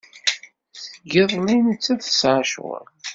[0.83, 2.87] Seg iḍelli nettat tesɛa ccɣel.